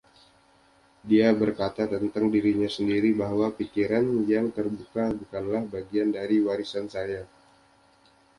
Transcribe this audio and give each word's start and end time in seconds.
Dia 1.09 1.29
berkata 1.43 1.83
tentang 1.93 2.25
dirinya 2.33 2.65
sendiri 2.77 3.09
bahwa, 3.21 3.45
“Pikiran 3.59 4.05
yang 4.33 4.47
terbuka 4.55 5.05
bukanlah 5.19 5.61
bagian 5.73 6.09
dari 6.17 6.37
warisan 6.47 6.85
saya. 6.95 7.21